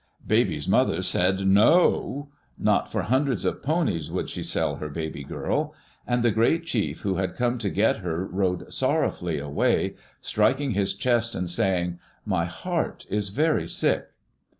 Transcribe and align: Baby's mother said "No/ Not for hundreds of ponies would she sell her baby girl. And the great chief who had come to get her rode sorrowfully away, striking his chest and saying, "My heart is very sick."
Baby's 0.25 0.67
mother 0.67 1.03
said 1.03 1.45
"No/ 1.47 2.29
Not 2.57 2.91
for 2.91 3.03
hundreds 3.03 3.45
of 3.45 3.61
ponies 3.61 4.09
would 4.09 4.31
she 4.31 4.41
sell 4.41 4.77
her 4.77 4.89
baby 4.89 5.23
girl. 5.23 5.75
And 6.07 6.23
the 6.23 6.31
great 6.31 6.65
chief 6.65 7.01
who 7.01 7.17
had 7.17 7.35
come 7.35 7.59
to 7.59 7.69
get 7.69 7.97
her 7.97 8.25
rode 8.25 8.73
sorrowfully 8.73 9.37
away, 9.37 9.93
striking 10.19 10.71
his 10.71 10.95
chest 10.95 11.35
and 11.35 11.47
saying, 11.47 11.99
"My 12.25 12.45
heart 12.45 13.05
is 13.11 13.29
very 13.29 13.67
sick." 13.67 14.07